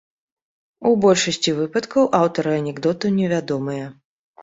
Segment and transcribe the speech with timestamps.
[0.91, 3.97] У большасці выпадкаў аўтары анекдотаў невядомыя.